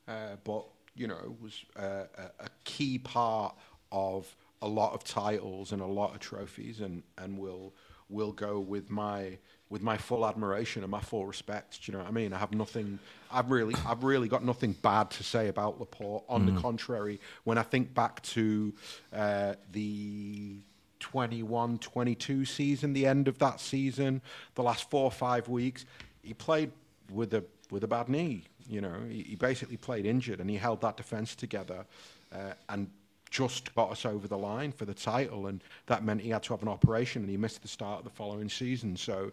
uh, 0.07 0.35
but 0.43 0.65
you 0.95 1.07
know 1.07 1.35
was 1.41 1.63
uh, 1.77 2.03
a, 2.17 2.43
a 2.43 2.49
key 2.65 2.97
part 2.97 3.55
of 3.91 4.35
a 4.61 4.67
lot 4.67 4.93
of 4.93 5.03
titles 5.03 5.71
and 5.71 5.81
a 5.81 5.85
lot 5.85 6.13
of 6.13 6.19
trophies, 6.19 6.81
and 6.81 7.01
and 7.17 7.37
will 7.37 7.73
will 8.09 8.33
go 8.33 8.59
with 8.59 8.89
my 8.89 9.37
with 9.69 9.81
my 9.81 9.97
full 9.97 10.27
admiration 10.27 10.83
and 10.83 10.91
my 10.91 10.99
full 10.99 11.25
respect. 11.25 11.81
Do 11.81 11.91
you 11.91 11.97
know 11.97 12.03
what 12.03 12.09
I 12.09 12.11
mean? 12.11 12.33
I 12.33 12.37
have 12.37 12.53
nothing. 12.53 12.99
I've 13.31 13.49
really, 13.49 13.73
I've 13.87 14.03
really 14.03 14.27
got 14.27 14.43
nothing 14.43 14.73
bad 14.73 15.09
to 15.11 15.23
say 15.23 15.47
about 15.47 15.79
Laporte. 15.79 16.25
On 16.27 16.45
mm. 16.45 16.53
the 16.53 16.61
contrary, 16.61 17.21
when 17.45 17.57
I 17.57 17.63
think 17.63 17.93
back 17.93 18.21
to 18.23 18.73
uh, 19.13 19.53
the 19.71 20.57
21 21.01 21.79
22 21.79 22.45
season, 22.45 22.93
the 22.93 23.05
end 23.05 23.27
of 23.27 23.37
that 23.39 23.59
season, 23.59 24.21
the 24.55 24.63
last 24.63 24.89
four 24.89 25.03
or 25.03 25.11
five 25.11 25.49
weeks, 25.49 25.85
he 26.23 26.33
played 26.33 26.71
with 27.11 27.33
a 27.33 27.43
with 27.69 27.83
a 27.83 27.87
bad 27.87 28.07
knee. 28.07 28.45
You 28.69 28.81
know, 28.81 28.95
he, 29.09 29.23
he 29.23 29.35
basically 29.35 29.77
played 29.77 30.05
injured 30.05 30.39
and 30.39 30.49
he 30.49 30.55
held 30.55 30.81
that 30.81 30.95
defence 30.95 31.35
together 31.35 31.85
uh, 32.33 32.53
and 32.69 32.89
just 33.29 33.73
got 33.75 33.91
us 33.91 34.05
over 34.05 34.27
the 34.27 34.37
line 34.37 34.71
for 34.71 34.85
the 34.85 34.93
title. 34.93 35.47
And 35.47 35.63
that 35.87 36.03
meant 36.03 36.21
he 36.21 36.29
had 36.29 36.43
to 36.43 36.53
have 36.53 36.61
an 36.61 36.67
operation 36.67 37.23
and 37.23 37.29
he 37.29 37.37
missed 37.37 37.61
the 37.61 37.67
start 37.67 37.99
of 37.99 38.03
the 38.03 38.11
following 38.11 38.49
season. 38.49 38.95
So, 38.95 39.31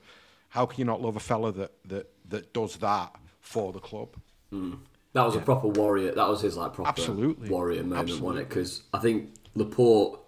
how 0.49 0.65
can 0.65 0.79
you 0.79 0.87
not 0.87 1.03
love 1.03 1.17
a 1.17 1.21
fella 1.21 1.53
that, 1.53 1.73
that, 1.85 2.11
that 2.31 2.53
does 2.55 2.77
that 2.77 3.15
for 3.41 3.71
the 3.73 3.81
club? 3.81 4.17
Mm. 4.53 4.79
That 5.13 5.25
was 5.25 5.35
yeah. 5.35 5.43
a 5.43 5.45
proper 5.45 5.69
warrior. 5.69 6.13
That 6.13 6.29
was 6.29 6.41
his 6.41 6.57
like 6.57 6.73
proper 6.73 6.89
Absolutely. 6.89 7.51
warrior 7.51 7.83
moment, 7.83 8.01
Absolutely. 8.01 8.27
wasn't 8.27 8.43
it? 8.43 8.49
Because 8.49 8.83
I 8.95 8.99
think 8.99 9.35
Laporte 9.55 10.21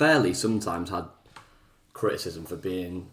fairly 0.00 0.32
sometimes 0.32 0.88
had 0.88 1.04
criticism 1.92 2.46
for 2.46 2.56
being 2.56 3.10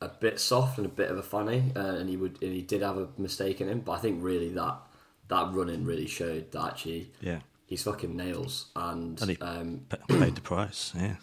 a 0.00 0.08
bit 0.08 0.40
soft 0.40 0.78
and 0.78 0.86
a 0.86 0.88
bit 0.88 1.10
of 1.10 1.18
a 1.18 1.22
funny, 1.22 1.70
uh, 1.76 1.96
and 1.96 2.08
he 2.08 2.16
would 2.16 2.42
and 2.42 2.54
he 2.54 2.62
did 2.62 2.80
have 2.80 2.96
a 2.96 3.08
mistake 3.18 3.60
in 3.60 3.68
him. 3.68 3.80
But 3.80 3.92
I 3.92 3.98
think 3.98 4.24
really 4.24 4.48
that 4.54 4.78
that 5.28 5.52
running 5.52 5.84
really 5.84 6.06
showed 6.06 6.50
that 6.52 6.64
actually, 6.64 7.12
yeah, 7.20 7.40
he's 7.66 7.82
fucking 7.82 8.16
nails, 8.16 8.70
and, 8.74 9.20
and 9.20 9.30
he 9.32 9.36
um, 9.42 9.82
paid 10.08 10.34
the 10.34 10.40
price, 10.40 10.94
yeah, 10.96 11.16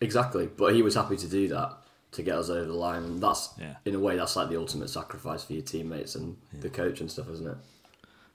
exactly. 0.00 0.46
But 0.46 0.74
he 0.74 0.80
was 0.80 0.94
happy 0.94 1.18
to 1.18 1.28
do 1.28 1.48
that 1.48 1.76
to 2.12 2.22
get 2.22 2.36
us 2.38 2.48
over 2.48 2.64
the 2.64 2.72
line, 2.72 3.02
and 3.02 3.22
that's 3.22 3.50
yeah. 3.60 3.74
in 3.84 3.94
a 3.94 4.00
way 4.00 4.16
that's 4.16 4.36
like 4.36 4.48
the 4.48 4.56
ultimate 4.56 4.88
sacrifice 4.88 5.44
for 5.44 5.52
your 5.52 5.60
teammates 5.60 6.14
and 6.14 6.34
yeah. 6.54 6.60
the 6.62 6.70
coach 6.70 7.02
and 7.02 7.10
stuff, 7.10 7.28
isn't 7.28 7.46
it? 7.46 7.58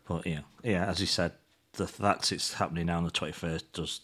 But 0.07 0.27
yeah, 0.27 0.41
yeah, 0.61 0.85
as 0.85 0.99
you 0.99 1.07
said, 1.07 1.31
the 1.73 1.87
fact 1.87 2.31
it's 2.31 2.53
happening 2.53 2.85
now 2.85 2.97
on 2.97 3.05
the 3.05 3.09
twenty 3.09 3.33
first 3.33 3.73
does 3.73 4.01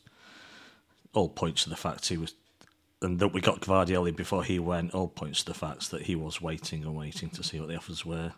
all 1.18 1.30
points 1.30 1.64
to 1.64 1.70
the 1.70 1.76
fact 1.76 2.08
he 2.08 2.18
was, 2.18 2.36
and 3.02 3.20
that 3.20 3.30
we 3.30 3.42
got 3.42 3.62
Gvardiol 3.62 4.16
before 4.16 4.44
he 4.44 4.60
went. 4.60 4.94
All 4.94 5.08
points 5.08 5.40
to 5.40 5.46
the 5.52 5.58
fact 5.58 5.92
that 5.92 6.04
he 6.04 6.16
was 6.16 6.42
waiting 6.42 6.84
and 6.84 6.96
waiting 6.96 7.30
to 7.32 7.44
see 7.44 7.60
what 7.60 7.70
the 7.70 7.76
offers 7.76 8.06
were, 8.06 8.34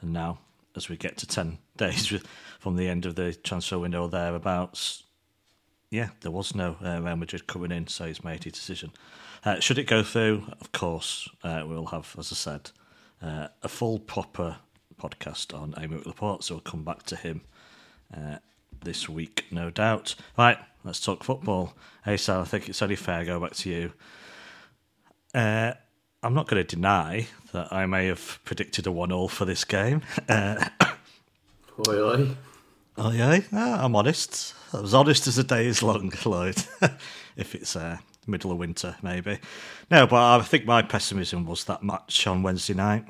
and 0.00 0.12
now 0.12 0.38
as 0.76 0.88
we 0.88 0.96
get 0.96 1.16
to 1.18 1.26
ten 1.26 1.58
days 1.76 2.12
from 2.58 2.76
the 2.76 2.88
end 2.88 3.06
of 3.06 3.14
the 3.14 3.32
transfer 3.32 3.78
window 3.78 4.08
thereabouts, 4.08 5.04
yeah, 5.90 6.10
there 6.20 6.32
was 6.32 6.54
no 6.54 6.76
uh, 6.84 7.00
Real 7.00 7.16
Madrid 7.16 7.46
coming 7.46 7.72
in, 7.72 7.86
so 7.86 8.06
he's 8.06 8.24
made 8.24 8.44
his 8.44 8.52
decision. 8.52 8.92
Uh, 9.44 9.60
should 9.60 9.78
it 9.78 9.84
go 9.84 10.02
through, 10.02 10.44
of 10.60 10.72
course, 10.72 11.28
uh, 11.44 11.62
we'll 11.64 11.86
have, 11.86 12.14
as 12.18 12.32
I 12.32 12.34
said, 12.34 12.70
uh, 13.22 13.48
a 13.62 13.68
full 13.68 14.00
proper 14.00 14.56
podcast 15.00 15.56
on 15.56 15.72
Aymeric 15.74 16.06
Laporte, 16.06 16.42
so 16.42 16.56
we'll 16.56 16.60
come 16.62 16.84
back 16.84 17.04
to 17.04 17.16
him 17.16 17.42
uh, 18.14 18.38
this 18.82 19.08
week, 19.08 19.44
no 19.50 19.70
doubt. 19.70 20.14
Right, 20.36 20.58
let's 20.84 21.00
talk 21.00 21.24
football. 21.24 21.74
Hey, 22.04 22.16
Sal, 22.16 22.42
I 22.42 22.44
think 22.44 22.68
it's 22.68 22.82
only 22.82 22.96
fair. 22.96 23.24
Go 23.24 23.40
back 23.40 23.52
to 23.54 23.70
you. 23.70 23.92
Uh, 25.34 25.72
I'm 26.22 26.34
not 26.34 26.48
going 26.48 26.64
to 26.64 26.76
deny 26.76 27.26
that 27.52 27.72
I 27.72 27.86
may 27.86 28.06
have 28.06 28.40
predicted 28.44 28.86
a 28.86 28.92
one-all 28.92 29.28
for 29.28 29.44
this 29.44 29.64
game. 29.64 30.02
Uh, 30.28 30.64
oi, 31.88 31.94
oi. 31.94 32.28
Oh 32.96 33.12
yeah, 33.12 33.40
I'm 33.52 33.94
honest. 33.94 34.54
I 34.72 34.80
was 34.80 34.92
honest 34.92 35.28
as 35.28 35.38
a 35.38 35.44
day 35.44 35.66
is 35.66 35.82
long, 35.82 36.12
Lloyd. 36.24 36.56
if 37.36 37.54
it's 37.54 37.76
uh, 37.76 37.98
middle 38.26 38.50
of 38.50 38.58
winter, 38.58 38.96
maybe. 39.02 39.38
No, 39.90 40.06
but 40.06 40.40
I 40.40 40.42
think 40.42 40.66
my 40.66 40.82
pessimism 40.82 41.46
was 41.46 41.64
that 41.64 41.82
match 41.82 42.26
on 42.26 42.42
Wednesday 42.42 42.74
night. 42.74 43.04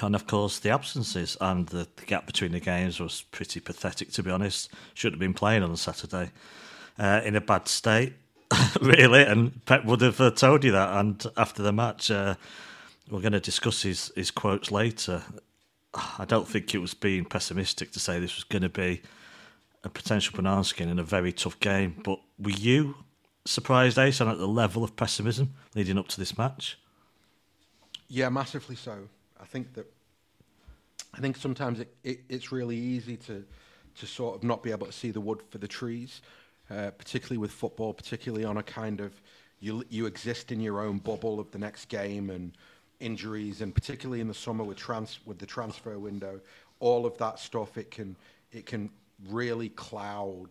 And 0.00 0.14
of 0.14 0.26
course, 0.26 0.58
the 0.58 0.70
absences 0.70 1.36
and 1.40 1.68
the, 1.68 1.86
the, 1.96 2.06
gap 2.06 2.26
between 2.26 2.52
the 2.52 2.60
games 2.60 2.98
was 2.98 3.22
pretty 3.30 3.60
pathetic, 3.60 4.10
to 4.12 4.22
be 4.22 4.30
honest. 4.30 4.70
Should 4.94 5.12
have 5.12 5.20
been 5.20 5.34
playing 5.34 5.62
on 5.62 5.76
Saturday 5.76 6.30
uh, 6.98 7.20
in 7.24 7.36
a 7.36 7.40
bad 7.40 7.68
state, 7.68 8.14
really. 8.80 9.22
And 9.22 9.64
Pep 9.66 9.84
would 9.84 10.00
have 10.00 10.20
uh, 10.20 10.30
told 10.30 10.64
you 10.64 10.72
that. 10.72 10.96
And 10.96 11.24
after 11.36 11.62
the 11.62 11.72
match, 11.72 12.10
uh, 12.10 12.36
we're 13.10 13.20
going 13.20 13.32
to 13.32 13.40
discuss 13.40 13.82
his, 13.82 14.10
his 14.16 14.30
quotes 14.30 14.70
later. 14.70 15.22
I 16.18 16.24
don't 16.24 16.48
think 16.48 16.74
it 16.74 16.78
was 16.78 16.94
being 16.94 17.26
pessimistic 17.26 17.92
to 17.92 18.00
say 18.00 18.18
this 18.18 18.34
was 18.34 18.44
going 18.44 18.62
to 18.62 18.70
be 18.70 19.02
a 19.84 19.90
potential 19.90 20.34
banana 20.34 20.64
skin 20.64 20.88
in 20.88 20.98
a 20.98 21.04
very 21.04 21.32
tough 21.32 21.60
game. 21.60 22.00
But 22.02 22.18
were 22.38 22.50
you 22.50 22.94
surprised, 23.44 23.98
Ace, 23.98 24.20
at 24.20 24.38
the 24.38 24.48
level 24.48 24.84
of 24.84 24.96
pessimism 24.96 25.54
leading 25.74 25.98
up 25.98 26.08
to 26.08 26.18
this 26.18 26.38
match? 26.38 26.78
Yeah, 28.08 28.30
massively 28.30 28.76
so. 28.76 29.08
I 29.42 29.46
think 29.46 29.74
that 29.74 29.86
I 31.14 31.20
think 31.20 31.36
sometimes 31.36 31.80
it, 31.80 31.94
it, 32.04 32.20
it's 32.28 32.52
really 32.52 32.76
easy 32.76 33.16
to 33.18 33.44
to 33.96 34.06
sort 34.06 34.36
of 34.36 34.42
not 34.42 34.62
be 34.62 34.70
able 34.70 34.86
to 34.86 34.92
see 34.92 35.10
the 35.10 35.20
wood 35.20 35.42
for 35.50 35.58
the 35.58 35.68
trees, 35.68 36.22
uh, 36.70 36.90
particularly 36.96 37.36
with 37.36 37.50
football, 37.50 37.92
particularly 37.92 38.44
on 38.44 38.56
a 38.56 38.62
kind 38.62 39.00
of 39.00 39.12
you 39.60 39.84
you 39.90 40.06
exist 40.06 40.52
in 40.52 40.60
your 40.60 40.80
own 40.80 40.98
bubble 40.98 41.40
of 41.40 41.50
the 41.50 41.58
next 41.58 41.86
game 41.86 42.30
and 42.30 42.52
injuries, 43.00 43.60
and 43.60 43.74
particularly 43.74 44.20
in 44.20 44.28
the 44.28 44.34
summer 44.34 44.64
with 44.64 44.78
trans 44.78 45.18
with 45.26 45.38
the 45.38 45.46
transfer 45.46 45.98
window, 45.98 46.40
all 46.80 47.04
of 47.04 47.18
that 47.18 47.38
stuff 47.38 47.76
it 47.76 47.90
can 47.90 48.16
it 48.52 48.64
can 48.64 48.88
really 49.28 49.68
cloud 49.70 50.48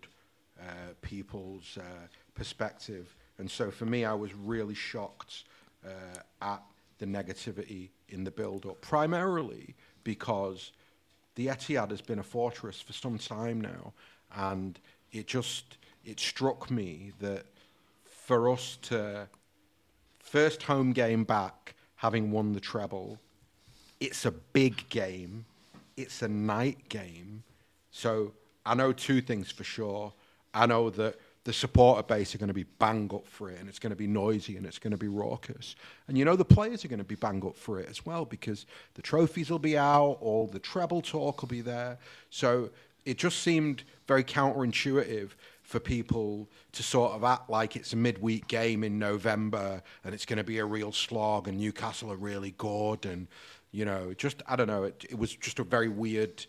uh, 0.59 0.93
people's 1.01 1.77
uh, 1.79 2.07
perspective. 2.35 3.15
And 3.37 3.49
so 3.49 3.71
for 3.71 3.85
me, 3.85 4.05
I 4.05 4.13
was 4.13 4.33
really 4.35 4.75
shocked 4.75 5.45
uh, 5.85 6.19
at 6.41 6.61
the 7.01 7.07
negativity 7.07 7.89
in 8.09 8.23
the 8.23 8.29
build 8.29 8.65
up, 8.67 8.79
primarily 8.79 9.73
because 10.03 10.71
the 11.33 11.47
Etihad 11.47 11.89
has 11.89 11.99
been 11.99 12.19
a 12.19 12.23
fortress 12.23 12.79
for 12.79 12.93
some 12.93 13.17
time 13.17 13.59
now, 13.59 13.91
and 14.35 14.79
it 15.11 15.25
just 15.25 15.77
it 16.05 16.19
struck 16.19 16.69
me 16.69 17.11
that 17.19 17.45
for 18.05 18.49
us 18.51 18.77
to 18.83 19.27
first 20.19 20.61
home 20.61 20.93
game 20.93 21.23
back, 21.23 21.73
having 21.95 22.31
won 22.31 22.53
the 22.53 22.59
treble, 22.59 23.17
it's 23.99 24.25
a 24.25 24.31
big 24.31 24.87
game, 24.89 25.45
it's 25.97 26.21
a 26.21 26.27
night 26.27 26.87
game. 26.87 27.41
So 27.89 28.31
I 28.63 28.75
know 28.75 28.93
two 28.93 29.21
things 29.21 29.49
for 29.49 29.63
sure. 29.63 30.13
I 30.53 30.67
know 30.67 30.91
that 30.91 31.19
the 31.43 31.53
supporter 31.53 32.03
base 32.03 32.35
are 32.35 32.37
going 32.37 32.49
to 32.49 32.53
be 32.53 32.65
bang 32.77 33.09
up 33.13 33.27
for 33.27 33.49
it 33.49 33.59
and 33.59 33.67
it's 33.67 33.79
going 33.79 33.89
to 33.89 33.95
be 33.95 34.07
noisy 34.07 34.57
and 34.57 34.65
it's 34.65 34.77
going 34.77 34.91
to 34.91 34.97
be 34.97 35.07
raucous. 35.07 35.75
And 36.07 36.17
you 36.17 36.23
know, 36.23 36.35
the 36.35 36.45
players 36.45 36.85
are 36.85 36.87
going 36.87 36.99
to 36.99 37.05
be 37.05 37.15
bang 37.15 37.43
up 37.45 37.57
for 37.57 37.79
it 37.79 37.89
as 37.89 38.05
well 38.05 38.25
because 38.25 38.67
the 38.93 39.01
trophies 39.01 39.49
will 39.49 39.59
be 39.59 39.77
out, 39.77 40.17
all 40.21 40.47
the 40.47 40.59
treble 40.59 41.01
talk 41.01 41.41
will 41.41 41.49
be 41.49 41.61
there. 41.61 41.97
So 42.29 42.69
it 43.05 43.17
just 43.17 43.39
seemed 43.39 43.83
very 44.07 44.23
counterintuitive 44.23 45.31
for 45.63 45.79
people 45.79 46.47
to 46.73 46.83
sort 46.83 47.13
of 47.13 47.23
act 47.23 47.49
like 47.49 47.75
it's 47.75 47.93
a 47.93 47.95
midweek 47.95 48.47
game 48.47 48.83
in 48.83 48.99
November 48.99 49.81
and 50.03 50.13
it's 50.13 50.25
going 50.25 50.37
to 50.37 50.43
be 50.43 50.59
a 50.59 50.65
real 50.65 50.91
slog 50.91 51.47
and 51.47 51.57
Newcastle 51.57 52.11
are 52.11 52.17
really 52.17 52.53
good. 52.57 53.05
And, 53.05 53.27
you 53.71 53.85
know, 53.85 54.13
just, 54.13 54.43
I 54.47 54.55
don't 54.55 54.67
know, 54.67 54.83
it, 54.83 55.05
it 55.09 55.17
was 55.17 55.33
just 55.35 55.57
a 55.57 55.63
very 55.63 55.89
weird 55.89 56.45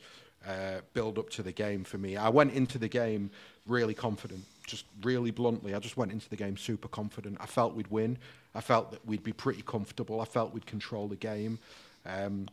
uh, 0.47 0.81
build 0.93 1.19
up 1.19 1.31
to 1.31 1.43
the 1.43 1.53
game 1.53 1.83
for 1.85 1.97
me. 1.97 2.17
I 2.17 2.29
went 2.29 2.53
into 2.53 2.77
the 2.77 2.89
game 2.89 3.31
really 3.67 3.95
confident 3.95 4.45
just 4.73 4.87
really 5.03 5.31
bluntly, 5.31 5.75
I 5.75 5.79
just 5.79 5.97
went 5.97 6.11
into 6.11 6.29
the 6.29 6.37
game 6.37 6.57
super 6.57 6.89
confident. 6.89 7.37
I 7.41 7.47
felt 7.47 7.75
we'd 7.75 7.91
win. 7.91 8.19
I 8.55 8.61
felt 8.61 8.91
that 8.91 9.07
we'd 9.07 9.23
be 9.23 9.33
pretty 9.33 9.63
comfortable. 9.63 10.21
I 10.21 10.25
felt 10.25 10.53
we'd 10.53 10.67
control 10.67 11.07
the 11.09 11.21
game. 11.33 11.59
Um, 12.05 12.49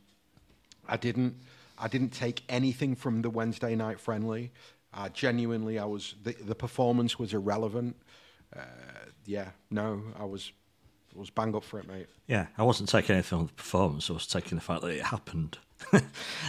I 0.87 0.97
didn't. 0.97 1.35
I 1.77 1.87
didn't 1.87 2.09
take 2.09 2.43
anything 2.49 2.95
from 2.95 3.21
the 3.21 3.29
Wednesday 3.29 3.73
night 3.75 3.99
friendly. 3.99 4.51
Genuinely, 5.13 5.79
I 5.79 5.85
was 5.85 6.15
the, 6.23 6.33
the 6.33 6.55
performance 6.55 7.17
was 7.17 7.33
irrelevant. 7.33 7.95
Uh, 8.53 8.61
yeah, 9.25 9.49
no, 9.71 10.03
I 10.19 10.25
was 10.25 10.51
was 11.15 11.29
bang 11.29 11.55
up 11.55 11.63
for 11.63 11.79
it, 11.79 11.87
mate. 11.87 12.07
Yeah, 12.27 12.47
I 12.57 12.63
wasn't 12.63 12.89
taking 12.89 13.13
anything 13.15 13.39
on 13.39 13.45
the 13.47 13.53
performance. 13.53 14.09
I 14.09 14.13
was 14.13 14.27
taking 14.27 14.57
the 14.57 14.63
fact 14.63 14.81
that 14.81 14.89
it 14.89 15.03
happened. 15.03 15.57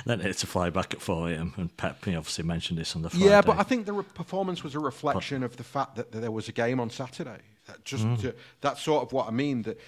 Then 0.05 0.21
it 0.21 0.37
to 0.39 0.47
fly 0.47 0.71
back 0.71 0.93
at 0.95 1.01
4 1.01 1.31
a.m. 1.31 1.55
and 1.57 1.75
Pep 1.77 1.99
obviously 2.07 2.45
mentioned 2.45 2.79
this 2.79 2.97
on 2.97 3.03
the 3.03 3.11
Friday. 3.11 3.27
Yeah, 3.27 3.43
but 3.43 3.59
I 3.59 3.63
think 3.63 3.87
the 3.87 3.93
re- 3.93 4.05
performance 4.15 4.65
was 4.65 4.75
a 4.75 4.81
reflection 4.81 5.43
of 5.43 5.57
the 5.57 5.65
fact 5.65 5.97
that, 5.97 6.13
that, 6.13 6.21
there 6.21 6.31
was 6.31 6.49
a 6.49 6.53
game 6.53 6.81
on 6.81 6.91
Saturday. 6.91 7.41
That 7.67 7.85
just 7.85 8.05
mm. 8.05 8.21
to, 8.23 8.35
that's 8.61 8.83
sort 8.83 9.05
of 9.05 9.13
what 9.13 9.29
I 9.29 9.31
mean. 9.31 9.63
That 9.63 9.79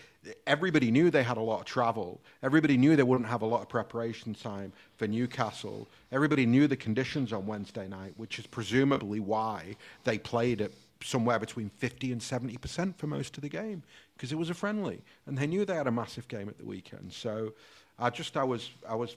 everybody 0.46 0.90
knew 0.90 1.10
they 1.10 1.22
had 1.22 1.36
a 1.36 1.42
lot 1.42 1.60
of 1.60 1.64
travel. 1.64 2.20
Everybody 2.42 2.76
knew 2.76 2.94
they 2.96 3.02
wouldn't 3.02 3.28
have 3.28 3.42
a 3.42 3.46
lot 3.46 3.62
of 3.62 3.68
preparation 3.68 4.34
time 4.34 4.72
for 4.96 5.06
Newcastle. 5.06 5.88
Everybody 6.12 6.46
knew 6.46 6.68
the 6.68 6.76
conditions 6.76 7.32
on 7.32 7.46
Wednesday 7.46 7.88
night, 7.88 8.14
which 8.16 8.38
is 8.38 8.46
presumably 8.46 9.20
why 9.20 9.76
they 10.04 10.18
played 10.18 10.60
at 10.60 10.70
somewhere 11.02 11.38
between 11.38 11.68
50 11.68 12.12
and 12.12 12.20
70% 12.20 12.96
for 12.96 13.06
most 13.08 13.36
of 13.36 13.42
the 13.42 13.48
game 13.48 13.82
because 14.14 14.32
it 14.32 14.36
was 14.36 14.50
a 14.50 14.54
friendly 14.54 15.02
and 15.26 15.36
they 15.36 15.48
knew 15.48 15.64
they 15.64 15.74
had 15.74 15.88
a 15.88 15.92
massive 15.92 16.28
game 16.28 16.48
at 16.48 16.58
the 16.58 16.64
weekend. 16.64 17.12
So 17.12 17.52
I 17.98 18.10
just, 18.10 18.36
I 18.36 18.44
was, 18.44 18.70
I 18.88 18.94
was, 18.94 19.16